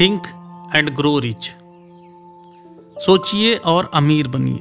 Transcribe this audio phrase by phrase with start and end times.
[0.00, 0.22] Think
[0.74, 1.54] and grow rich
[2.98, 4.60] सोचिए और अमीर बनिए।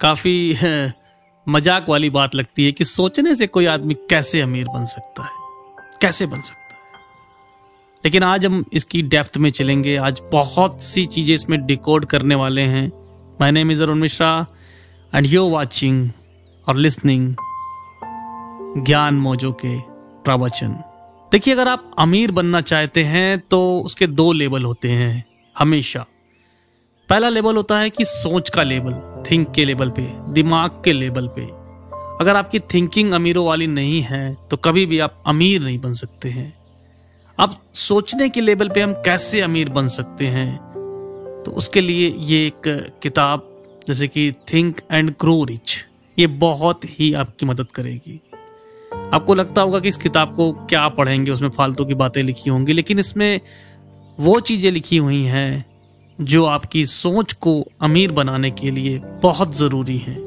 [0.00, 0.56] काफ़ी,
[1.48, 5.30] मज़ाक वाली बात लगती है कि सोचने से कोई आदमी कैसे अमीर बन सकता है?
[6.02, 6.80] कैसे बन सकता है?
[8.04, 12.62] लेकिन आज हम इसकी डेप्थ में चलेंगे। आज बहुत सी चीज़ें इसमें डिकोड करने वाले
[12.62, 12.92] हैं।
[13.40, 14.46] My name is Arun Mishra
[15.14, 16.10] and you watching
[16.68, 17.34] और लिसनिंग
[18.84, 19.80] ज्ञान मोजो के
[20.22, 20.85] प्रवचन।
[21.36, 25.24] देखिए, अगर आप अमीर बनना चाहते हैं तो उसके दो लेवल होते हैं,
[25.56, 26.04] हमेशा।
[27.08, 30.02] पहला लेवल होता है कि सोच का लेवल थिंक के लेवल पे,
[30.32, 31.42] दिमाग के लेवल पे।
[32.20, 36.28] अगर आपकी थिंकिंग अमीरों वाली नहीं है तो कभी भी आप अमीर नहीं बन सकते
[36.28, 36.52] हैं।
[37.38, 40.56] अब सोचने के लेवल पे हम कैसे अमीर बन सकते हैं?
[41.46, 42.62] तो उसके लिए ये एक
[43.02, 43.48] किताब,
[43.88, 45.76] जैसे कि थिंक एंड ग्रो रिच
[46.18, 48.20] ये बहुत ही आपकी मदद करेगी।
[49.14, 52.72] आपको लगता होगा कि इस किताब को क्या पढ़ेंगे, उसमें फालतू की बातें लिखी होंगी,
[52.72, 53.40] लेकिन इसमें
[54.20, 55.64] वो चीज़ें लिखी हुई हैं
[56.18, 60.18] जो आपकी सोच को अमीर बनाने के लिए बहुत ज़रूरी हैं।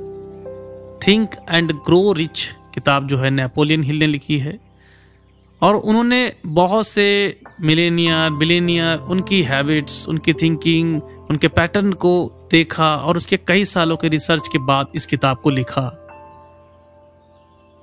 [1.08, 4.59] थिंक एंड ग्रो रिच किताब जो है नेपोलियन हिल ने लिखी है।
[5.61, 12.14] और उन्होंने बहुत से मिलेनियर बिलेनियर उनकी हैबिट्स उनकी थिंकिंग उनके पैटर्न को
[12.52, 15.82] देखा और उसके कई सालों के रिसर्च के बाद इस किताब को लिखा।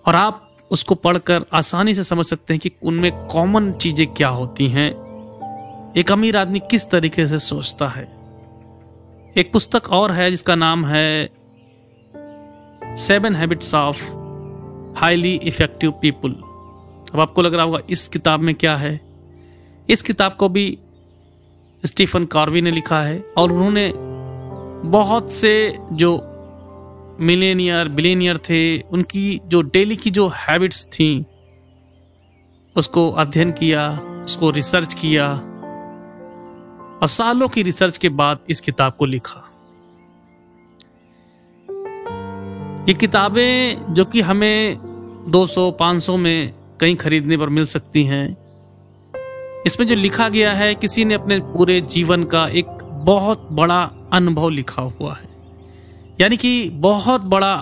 [0.07, 4.69] और आप उसको पढ़कर आसानी से समझ सकते हैं कि उनमें कॉमन चीज़ें क्या होती
[4.69, 4.91] हैं।
[5.97, 8.05] एक अमीर आदमी किस तरीके से सोचता है।
[9.37, 11.31] एक पुस्तक और है जिसका नाम है
[12.97, 14.03] seven habits of
[14.99, 16.31] highly effective people
[17.15, 19.01] अब आपको लग रहा होगा, इस किताब में क्या है?
[19.91, 20.79] इस किताब को भी
[21.85, 23.93] स्टीफन कार्वी ने लिखा है और उन्होंने
[24.89, 26.36] बहुत से जो
[27.21, 31.25] मिलेनियर, बिलेनियर थे, उनकी जो डेली की जो हैबिट्स थी,
[32.77, 33.91] उसको अध्ययन किया,
[34.25, 35.33] उसको रिसर्च किया,
[37.03, 39.43] और सालों की रिसर्च के बाद इस किताब को लिखा।
[42.89, 44.79] ये किताबें जो कि हमें
[45.29, 48.37] 200-500 में कहीं खरीदने पर मिल सकती हैं,
[49.67, 52.67] इसमें जो लिखा गया है, किसी ने अपने पूरे जीवन का एक
[53.05, 53.83] बहुत बड़ा
[54.13, 55.26] अनुभव लिखा हुआ है।
[56.21, 57.55] यानी कि बहुत बड़ा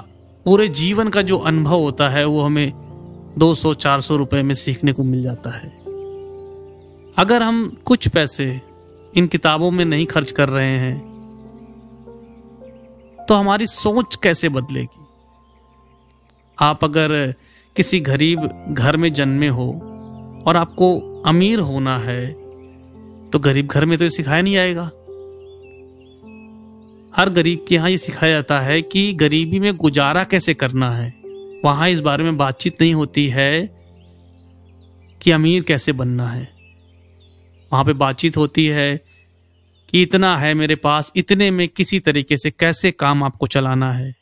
[0.45, 2.73] पूरे जीवन का जो अनुभव होता है, वो हमें
[3.39, 5.71] 200-400 रुपए में सीखने को मिल जाता है।
[7.19, 8.61] अगर हम कुछ पैसे
[9.17, 11.15] इन किताबों में नहीं खर्च कर रहे हैं
[13.29, 15.01] तो हमारी सोच कैसे बदलेगी?
[16.59, 17.35] आप अगर
[17.77, 19.71] किसी गरीब घर में जन्मे हो
[20.47, 22.27] और आपको अमीर होना है
[23.31, 24.91] तो गरीब घर में तो ये सिखाया नहीं आएगा
[27.17, 31.15] हर गरीब के यहाँ ये सिखाया जाता है कि गरीबी में गुजारा कैसे करना है।
[31.65, 33.67] वहाँ इस बारे में बातचीत नहीं होती है
[35.23, 36.55] कि अमीर कैसे बनना है।
[37.73, 39.05] वहाँ पे बातचीत होती है
[39.89, 44.15] कि इतना है मेरे पास, इतने में किसी तरीके से कैसे काम आपको चलाना है।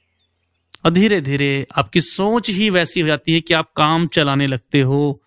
[0.85, 4.81] और धीरे धीरे आपकी सोच ही वैसी हो जाती है कि आप काम चलाने लगते
[4.81, 5.21] हो।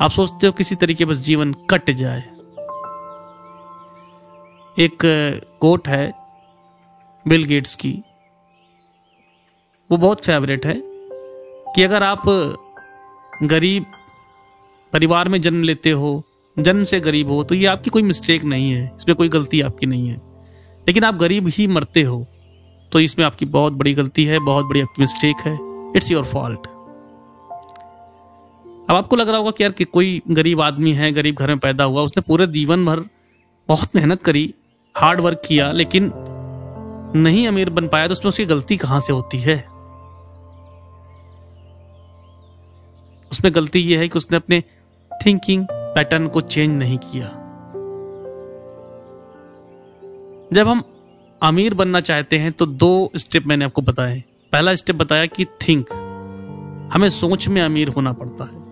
[0.00, 2.35] आप सोचते हो किसी तरीके बस जीवन कट जाए।
[4.76, 5.02] एक
[5.60, 6.12] कोट है
[7.26, 7.92] बिल गेट्स की।
[9.90, 12.22] वो बहुत फेवरेट है कि अगर आप
[13.42, 13.84] गरीब
[14.92, 16.22] परिवार में जन्म लेते हो,
[16.56, 19.86] जन्म से गरीब हो तो ये आपकी कोई मिस्टेक नहीं है, इसमें कोई गलती आपकी
[19.86, 20.16] नहीं है।
[20.86, 22.24] लेकिन आप गरीब ही मरते हो
[22.92, 25.56] तो इसमें आपकी बहुत बड़ी गलती है, बहुत बड़ी आपकी मिस्टेक है,
[25.96, 26.66] इट्स योर फॉल्ट।
[28.88, 31.58] अब आपको लग रहा होगा कि यार कि कोई गरीब आदमी है, गरीब घर में
[31.58, 33.04] पैदा हुआ, उसने पूरे जीवन भर
[33.68, 34.52] बहुत मेहनत करी
[34.96, 36.12] हार्ड वर्क किया, लेकिन
[37.16, 39.56] नहीं अमीर बन पाया तो उसमें उसकी गलती कहाँ से होती है?
[43.32, 44.62] उसमें गलती यह है कि उसने अपने
[45.26, 47.28] थिंकिंग पैटर्न को चेंज नहीं किया।
[50.52, 50.82] जब हम
[51.42, 55.90] अमीर बनना चाहते हैं तो दो स्टेप मैंने आपको बताए पहला स्टेप बताया कि थिंक
[56.92, 58.64] हमें सोच में अमीर होना पड़ता है।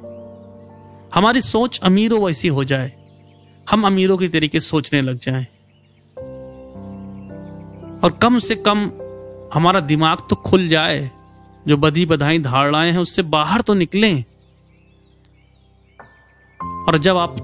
[1.15, 2.93] हमारी सोच अमीरों वैसी हो जाए।
[3.71, 5.47] हम अमीरों के तरीके सोचने लग जाएँ।
[8.05, 8.79] और कम से कम
[9.55, 11.11] हमारा दिमाग तो खुल जाए,
[11.69, 14.25] जो बधी बधाई धारणाएँ हैं उससे बाहर तो निकलें।
[16.89, 17.37] और जब आप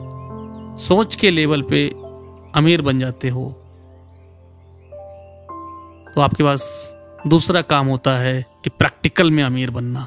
[0.78, 1.88] सोच के लेवल पे
[2.54, 3.44] अमीर बन जाते हो
[6.14, 6.94] तो आपके पास
[7.26, 10.04] दूसरा काम होता है कि प्रैक्टिकल में अमीर बनना।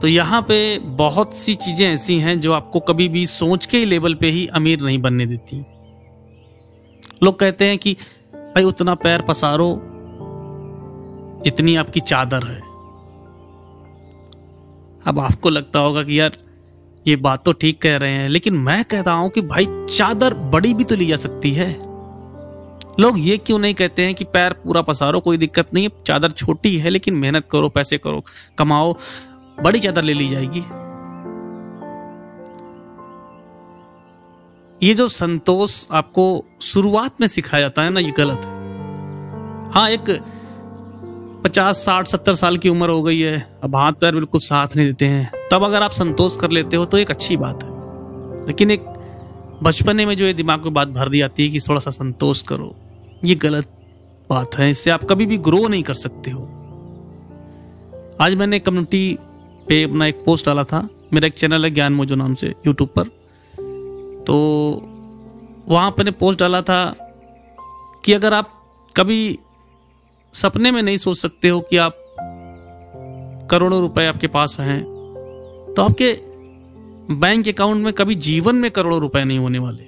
[0.00, 3.84] तो यहाँ पे बहुत सी चीज़ें ऐसी हैं जो आपको कभी भी सोच के ही
[3.84, 5.64] लेवल पे ही अमीर नहीं बनने देती।
[7.22, 7.96] लोग कहते हैं कि,
[8.34, 9.82] भाई, उतना पैर पसारो
[11.44, 12.60] जितनी आपकी चादर है।
[15.06, 16.32] अब आपको लगता होगा कि, यार,
[17.06, 20.74] ये बात तो ठीक कह रहे हैं, लेकिन मैं कहता हूँ कि, भाई, चादर बड़ी
[20.74, 21.72] भी तो ली जा सकती है।
[23.00, 26.30] लोग ये क्यों नहीं कहते हैं कि पैर पूरा पसारो, कोई दिक्कत नहीं है, चादर
[26.30, 28.24] छोटी है, लेकिन मेहनत करो, पैसे करो,
[28.58, 28.96] कमाओ,
[29.60, 30.62] बड़ी चादर ले ली जाएगी।
[34.82, 38.54] ये जो संतोष आपको शुरुआत में सिखाया जाता है ना, ये गलत है।
[39.72, 40.22] हाँ एक
[41.44, 44.86] पचास, साठ, सत्तर साल की उम्र हो गई है, अब हाथ पैर बिल्कुल साथ नहीं
[44.86, 48.70] देते हैं। तब अगर आप संतोष कर लेते हो तो एक अच्छी बात है। लेकिन
[48.70, 48.84] एक
[49.62, 52.42] बचपने में जो ये दिमाग में बात भर दी जाती है कि थोड़ा सा संतोष
[52.42, 52.74] करो,
[53.24, 53.70] ये गलत
[54.30, 56.42] बात है। इससे आप कभी भी ग्रो नहीं कर सकते हो।
[58.20, 59.18] आज मैंने कम्युनिटी
[59.68, 62.88] पे अपना एक पोस्ट डाला था। मेरा एक चैनल है ज्ञान मोजो नाम से यूट्यूब
[62.88, 63.15] पर।
[64.26, 64.36] तो
[65.68, 66.96] वहाँ पर पोस्ट डाला था
[68.04, 68.52] कि अगर आप
[68.96, 69.38] कभी
[70.34, 71.96] सपने में नहीं सोच सकते हो कि आप
[73.50, 74.82] करोड़ों रुपए आपके पास हैं
[75.76, 76.20] तो आपके
[77.14, 79.84] बैंक अकाउंट में कभी जीवन में करोड़ों रुपए नहीं होने वाले।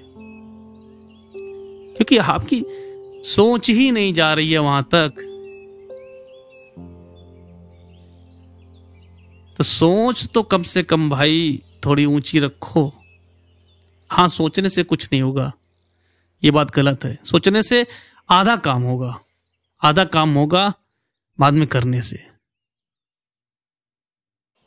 [1.94, 2.64] क्योंकि आपकी
[3.28, 5.12] सोच ही नहीं जा रही है वहाँ तक।
[9.56, 12.97] तो सोच तो कम से कम भाई थोड़ी ऊँची रखो।
[14.10, 15.52] हाँ सोचने से कुछ नहीं होगा।
[16.44, 17.86] ये बात गलत है। सोचने से
[18.30, 19.20] आधा काम होगा।
[19.82, 20.74] आधा काम होगा
[21.40, 22.26] बाद में करने से।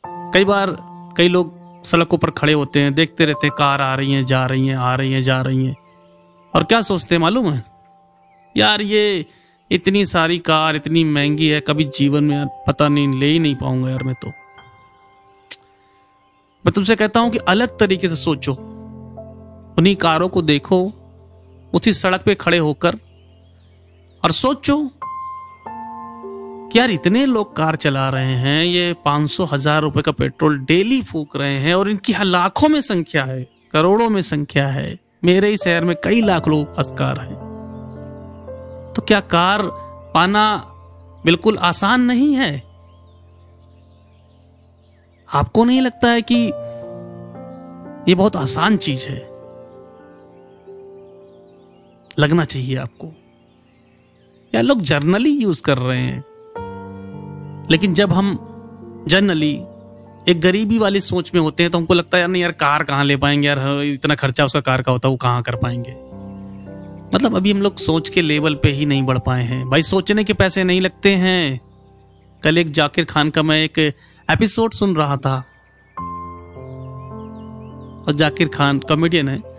[0.06, 0.76] कई बार
[1.16, 4.46] कई लोग सड़कों पर खड़े होते हैं, देखते रहते हैं, कार आ रही हैं, जा
[4.46, 5.76] रही हैं, आ रही हैं, जा रही हैं।
[6.54, 7.64] और क्या सोचते हैं मालूम है?
[8.56, 9.26] यार, ये
[9.70, 13.90] इतनी सारी कार, इतनी महँगी है, कभी जीवन में पता नहीं, ले ही नहीं पाऊँगा
[13.90, 14.28] यार मैं तो।
[16.66, 18.71] मैं तुमसे कहता हूँ कि अलग तरीके से सोचो।
[19.78, 20.92] उन्हीं कारों को देखो,
[21.74, 22.96] उसी सड़क पे खड़े होकर,
[24.24, 24.90] और सोचो
[26.72, 30.58] कि यार इतने लोग कार चला रहे हैं, ये पाँच सौ, हज़ार रुपए का पेट्रोल
[30.58, 35.48] डेली फूक रहे हैं, और इनकी लाखों में संख्या है, करोड़ों में संख्या है, मेरे
[35.48, 37.34] ही शहर में कई लाख लोग पास कार है।
[38.92, 39.62] तो क्या कार
[40.14, 40.64] पाना
[41.24, 42.62] बिल्कुल आसान नहीं है?
[45.34, 46.34] आपको नहीं लगता है कि
[48.08, 49.31] ये बहुत आसान चीज़ है?
[52.18, 53.08] लगना चाहिए आपको।
[54.54, 56.24] या लोग जर्नली यूज़ कर रहे हैं।
[57.70, 58.48] लेकिन जब हम
[59.08, 59.52] जनरली
[60.28, 62.84] एक गरीबी वाली सोच में होते हैं तो हमको लगता है यार नहीं यार कार
[62.84, 63.48] कहाँ ले पाएँगे?
[63.48, 65.96] यार हाँ, इतना खर्चा उसका कार का होता है वो कहाँ कर पाएँगे?
[67.16, 70.24] मतलब अभी हम लोग सोच के लेवल पे ही नहीं बढ़ पाए हैं। भाई सोचने
[70.24, 71.60] के पैसे नहीं लगते हैं।
[72.42, 73.78] कल एक जाकिर खान का मैं एक
[74.30, 75.44] एपिसोड सुन रहा था।
[78.06, 79.51] और जाकिर खान कॉमेडियन है।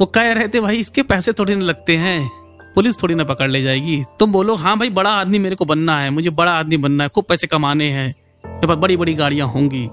[0.00, 2.30] वो कह रहे थे, भाई, इसके पैसे थोड़ी ना लगते हैं।
[2.74, 5.98] पुलिस थोड़ी ना पकड़ ले जाएगी। तुम बोलो हाँ भाई, बड़ा आदमी मेरे को बनना
[6.00, 8.08] है। मुझे बड़ा आदमी बनना है। खूब पैसे कमाने हैं।
[8.44, 9.86] मेरे पास बड़ी बड़ी गाड़ियाँ होंगी।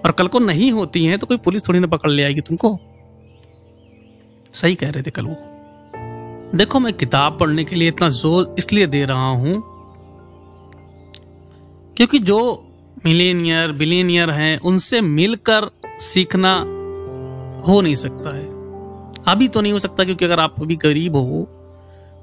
[0.00, 2.78] और कल को नहीं होती हैं तो कोई पुलिस थोड़ी ना पकड़ ले आएगी तुमको।
[4.54, 5.36] सही कह रहे थे कल वो।
[6.54, 9.62] देखो, मैं किताब पढ़ने के लिए इतना ज़ोर इसलिए दे रहा हूँ,
[11.96, 12.38] क्योंकि जो
[13.04, 15.70] मिलेनियर, बिलेनियर हैं, उनसे मिलकर
[16.00, 16.54] सीखना
[17.60, 18.44] हो नहीं सकता है।
[19.28, 21.48] अभी तो नहीं हो सकता क्योंकि अगर आप अभी गरीब हो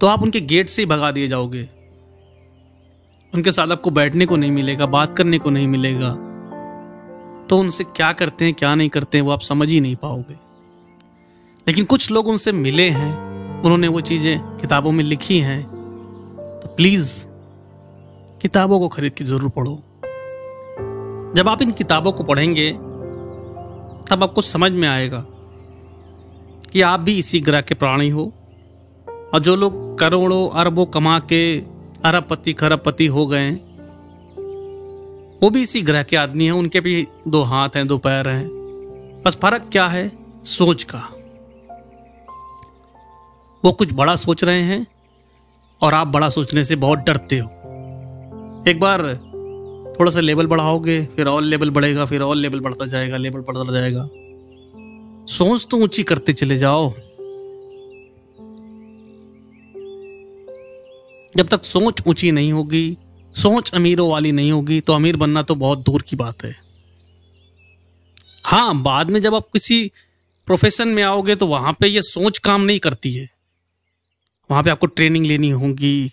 [0.02, 1.68] तो आप उनके गेट से ही भगा दिए जाओगे।
[3.34, 6.10] उनके साथ आपको बैठने को नहीं मिलेगा, बात करने को नहीं मिलेगा।
[7.50, 10.36] तो उनसे क्या करते हैं, क्या नहीं करते हैं, वो आप समझ ही नहीं पाओगे।
[11.68, 13.14] लेकिन कुछ लोग उनसे मिले हैं,
[13.62, 15.64] उन्होंने वो चीज़ें किताबों में लिखी हैं।
[16.62, 17.26] तो प्लीज़
[18.42, 19.76] किताबों को खरीद के ज़रूर पढ़ो।
[21.36, 22.72] जब आप इन किताबों को पढ़ेंगे
[24.10, 25.26] तब आपको समझ में आएगा
[26.74, 28.34] कि आप भी इसी ग्रह के प्राणी हो।
[29.34, 31.58] और जो लोग करोड़ों अरबों कमा के
[32.06, 33.52] अरबपति, खरबपति हो गए
[35.44, 38.48] वो भी इसी ग्रह के आदमी हैं। उनके भी दो हाथ हैं, दो पैर हैं।
[39.26, 40.12] बस फ़र्क क्या है?
[40.44, 41.00] सोच का।
[43.66, 44.88] वो कुछ बड़ा सोच रहे हैं
[45.82, 47.48] और आप बड़ा सोचने से बहुत डरते हो।
[48.68, 49.27] एक बार
[50.00, 53.72] थोड़ा सा लेवल बढ़ाओगे, फिर और लेवल बढ़ेगा, फिर और लेवल बढ़ता जाएगा लेवल बढ़ता
[53.74, 54.10] जाएगा।
[55.28, 56.90] सोच तो ऊँची करते चले जाओ।
[61.34, 62.98] जब तक सोच ऊँची नहीं होगी,
[63.36, 66.56] सोच अमीरों वाली नहीं होगी तो अमीर बनना तो बहुत दूर की बात है।
[68.46, 69.92] हाँ बाद में जब आप किसी
[70.48, 73.30] प्रोफेशन में आओगे तो वहाँ पे ये सोच काम नहीं करती है।
[74.50, 76.12] वहाँ पे आपको ट्रेनिंग लेनी होगी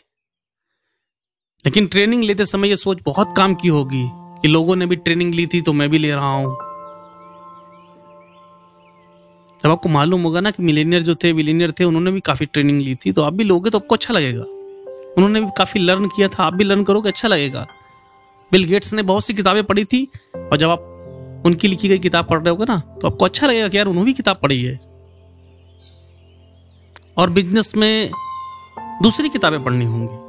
[1.64, 4.04] लेकिन ट्रेनिंग लेते समय ये सोच बहुत काम की होगी
[4.42, 6.52] कि लोगों ने भी ट्रेनिंग ली थी तो मैं भी ले रहा हूँ।
[9.64, 12.80] जब आपको मालूम होगा ना कि मिलेनियर जो थे, विलेनियर थे, उन्होंने भी काफ़ी ट्रेनिंग
[12.80, 14.42] ली थी तो आप भी लोगे तो आपको अच्छा लगेगा।
[15.16, 17.66] उन्होंने भी काफ़ी लर्न किया था, आप भी लर्न करोगे अच्छा लगेगा।
[18.52, 22.26] बिल गेट्स ने बहुत सी किताबें पढ़ी थी, और जब आप उनकी लिखी गई किताब
[22.26, 24.78] पढ़ रहे होगे ना तो आपको अच्छा लगेगा कि यार उन्होंने भी किताब पढ़ी है।
[27.18, 28.10] और बिज़नेस में
[29.02, 30.23] दूसरी किताबें पढ़नी होंगी।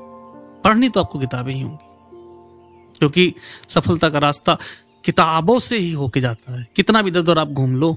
[0.66, 3.34] पढ़नी तो आपको किताबें ही होंगी। क्योंकि
[3.70, 4.58] सफलता का रास्ता
[5.04, 7.92] किताबों से ही होके जाता है। कितना भी इधर उधर आप घूम लो,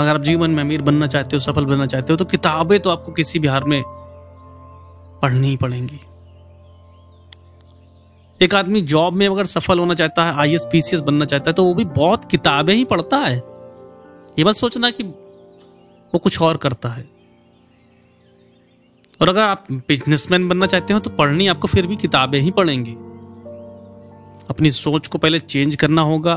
[0.00, 2.90] अगर आप जीवन में अमीर बनना चाहते हो, सफल बनना चाहते हो तो किताबें तो
[2.90, 3.82] आपको किसी बिहार में
[5.22, 6.00] पढ़नी ही पड़ेंगी।
[8.40, 11.64] एक आदमी जॉब में अगर सफल होना चाहता है, आई एस बनना चाहता है तो
[11.64, 13.36] वो भी बहुत किताबें ही पढ़ता है।
[14.38, 17.17] ये बस सोचना कि वो कुछ और करता है।
[19.20, 22.92] और अगर आप बिजनेसमैन बनना चाहते हो तो पढ़नी आपको फिर भी किताबें ही पढ़ेंगी।
[24.50, 26.36] अपनी सोच को पहले चेंज करना होगा,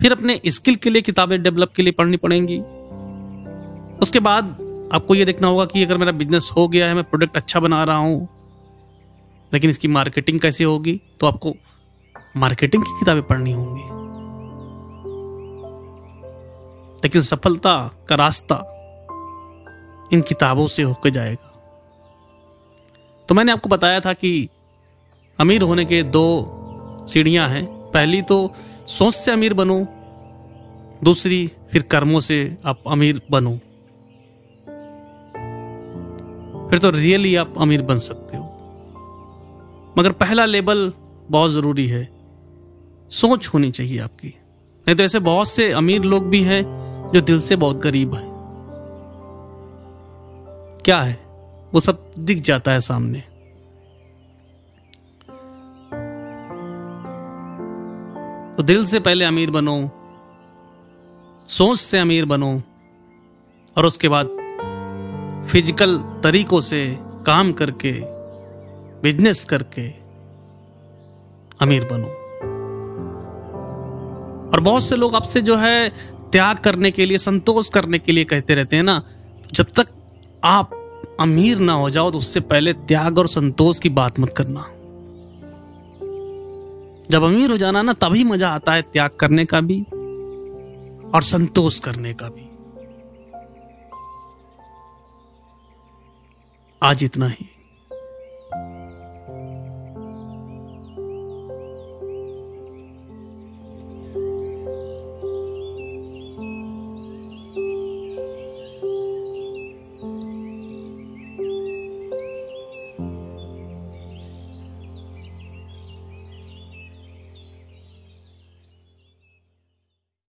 [0.00, 2.58] फिर अपने स्किल के लिए किताबें डेवलप के लिए पढ़नी पड़ेंगी।
[3.98, 4.56] उसके बाद
[4.92, 7.82] आपको यह देखना होगा कि अगर मेरा बिज़नेस हो गया है, मैं प्रोडक्ट अच्छा बना
[7.84, 8.28] रहा हूँ,
[9.52, 11.54] लेकिन इसकी मार्केटिंग कैसे होगी तो आपको
[12.36, 14.00] मार्केटिंग की किताबें पढ़नी होंगी।
[17.04, 17.74] लेकिन सफलता
[18.08, 18.56] का रास्ता
[20.12, 21.51] इन किताबों से होकर जाएगा।
[23.32, 24.48] तो मैंने आपको बताया था कि
[25.40, 26.48] अमीर होने के दो
[27.08, 28.52] सीढ़ियाँ हैं। पहली तो
[28.86, 29.86] सोच से अमीर बनो,
[31.04, 33.56] दूसरी फिर कर्मों से आप अमीर बनो।
[36.70, 38.44] फिर तो रियली आप अमीर बन सकते हो।
[39.98, 40.92] मगर पहला लेबल
[41.30, 42.12] बहुत ज़रूरी है।
[43.10, 44.28] सोच होनी चाहिए आपकी।
[44.86, 46.62] नहीं तो ऐसे बहुत से अमीर लोग भी हैं
[47.14, 48.32] जो दिल से बहुत गरीब हैं।
[50.84, 51.31] क्या है?
[51.74, 53.22] वो सब दिख जाता है सामने।
[58.56, 59.76] तो दिल से पहले अमीर बनो,
[61.48, 62.52] सोच से अमीर बनो,
[63.76, 64.26] और उसके बाद
[65.50, 67.92] फ़िज़िकल तरीकों से काम करके,
[69.02, 69.88] बिज़नेस करके
[71.60, 72.08] अमीर बनो।
[74.50, 75.88] और बहुत से लोग आपसे जो है
[76.32, 79.02] त्याग करने के लिए, संतोष करने के लिए कहते रहते हैं ना,
[79.52, 79.88] जब तक
[80.44, 80.81] आप
[81.22, 84.62] अमीर ना हो जाओ तो उससे पहले त्याग और संतोष की बात मत करना।
[87.10, 89.80] जब अमीर हो जाना ना, तभी मज़ा आता है त्याग करने का भी
[91.10, 92.48] और संतोष करने का भी।
[96.82, 97.48] आज इतना ही।